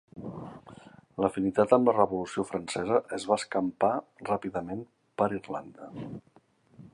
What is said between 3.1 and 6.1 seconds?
es va escampar ràpidament per Irlanda.